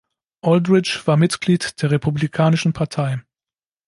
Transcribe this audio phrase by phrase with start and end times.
[0.41, 3.21] Aldrich war Mitglied der Republikanischen Partei.